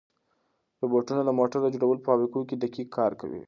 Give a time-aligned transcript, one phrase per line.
[0.81, 3.39] روبوټونه د موټرو د جوړولو په فابریکو کې دقیق کار کوي.